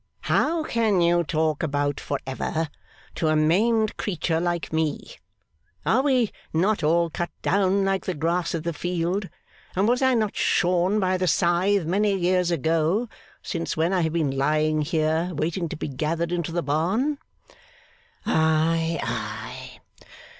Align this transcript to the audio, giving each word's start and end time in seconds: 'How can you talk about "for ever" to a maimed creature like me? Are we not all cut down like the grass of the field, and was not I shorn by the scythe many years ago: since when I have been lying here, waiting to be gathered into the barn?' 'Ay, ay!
'How 0.21 0.63
can 0.63 0.99
you 1.01 1.23
talk 1.23 1.61
about 1.61 1.99
"for 1.99 2.17
ever" 2.25 2.69
to 3.13 3.27
a 3.27 3.35
maimed 3.35 3.97
creature 3.97 4.39
like 4.39 4.73
me? 4.73 5.11
Are 5.85 6.01
we 6.01 6.31
not 6.51 6.81
all 6.83 7.11
cut 7.11 7.29
down 7.43 7.85
like 7.85 8.05
the 8.07 8.15
grass 8.15 8.55
of 8.55 8.63
the 8.63 8.73
field, 8.73 9.29
and 9.75 9.87
was 9.87 10.01
not 10.01 10.23
I 10.23 10.29
shorn 10.33 10.99
by 10.99 11.17
the 11.17 11.27
scythe 11.27 11.85
many 11.85 12.15
years 12.17 12.49
ago: 12.49 13.09
since 13.43 13.77
when 13.77 13.93
I 13.93 14.01
have 14.01 14.13
been 14.13 14.35
lying 14.35 14.81
here, 14.81 15.29
waiting 15.35 15.69
to 15.69 15.75
be 15.77 15.87
gathered 15.87 16.31
into 16.31 16.51
the 16.51 16.63
barn?' 16.63 17.19
'Ay, 18.25 18.99
ay! 19.03 19.81